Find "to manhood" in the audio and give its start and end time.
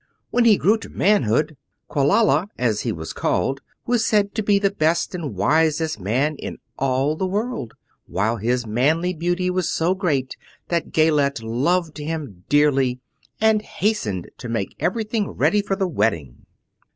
0.79-1.57